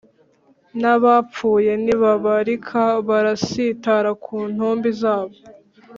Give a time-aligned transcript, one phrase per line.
[0.81, 5.35] n’abapfuye ntibabarika Barasitara ku ntumbi zabo